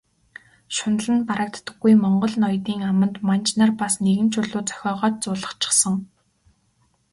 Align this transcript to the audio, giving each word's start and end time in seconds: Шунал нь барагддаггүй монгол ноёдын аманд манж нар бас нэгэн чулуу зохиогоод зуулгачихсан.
Шунал 0.75 1.07
нь 1.15 1.25
барагддаггүй 1.29 1.93
монгол 2.03 2.33
ноёдын 2.43 2.81
аманд 2.91 3.15
манж 3.27 3.47
нар 3.59 3.71
бас 3.81 3.93
нэгэн 4.03 4.27
чулуу 4.33 4.63
зохиогоод 4.69 5.15
зуулгачихсан. 5.23 5.95